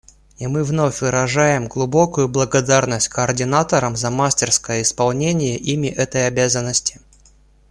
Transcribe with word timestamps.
И 0.39 0.47
мы 0.47 0.63
вновь 0.63 1.01
выражаем 1.01 1.67
глубокую 1.67 2.27
благодарность 2.27 3.07
координаторам 3.07 3.95
за 3.95 4.09
мастерское 4.09 4.81
исполнение 4.81 5.55
ими 5.59 5.89
этой 5.89 6.25
обязанности. 6.25 6.99